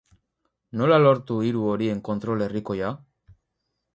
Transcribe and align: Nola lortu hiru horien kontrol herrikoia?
Nola 0.79 0.97
lortu 1.01 1.37
hiru 1.49 1.67
horien 1.73 2.01
kontrol 2.09 2.43
herrikoia? 2.47 2.93